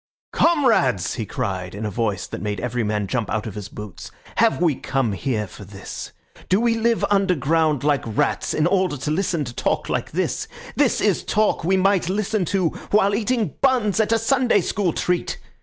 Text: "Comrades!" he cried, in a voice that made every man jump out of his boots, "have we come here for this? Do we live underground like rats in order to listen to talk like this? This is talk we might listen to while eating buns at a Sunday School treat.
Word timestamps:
"Comrades!" 0.33 1.13
he 1.13 1.27
cried, 1.27 1.75
in 1.75 1.85
a 1.85 1.91
voice 1.91 2.25
that 2.25 2.41
made 2.41 2.59
every 2.59 2.83
man 2.83 3.05
jump 3.05 3.29
out 3.29 3.45
of 3.45 3.53
his 3.53 3.69
boots, 3.69 4.09
"have 4.37 4.59
we 4.59 4.73
come 4.73 5.11
here 5.11 5.45
for 5.45 5.63
this? 5.63 6.11
Do 6.49 6.59
we 6.59 6.73
live 6.73 7.05
underground 7.11 7.83
like 7.83 8.01
rats 8.07 8.55
in 8.55 8.65
order 8.65 8.97
to 8.97 9.11
listen 9.11 9.45
to 9.45 9.53
talk 9.53 9.89
like 9.89 10.09
this? 10.09 10.47
This 10.75 11.01
is 11.01 11.23
talk 11.23 11.63
we 11.63 11.77
might 11.77 12.09
listen 12.09 12.45
to 12.45 12.69
while 12.89 13.13
eating 13.13 13.53
buns 13.61 13.99
at 13.99 14.11
a 14.11 14.17
Sunday 14.17 14.61
School 14.61 14.91
treat. 14.91 15.37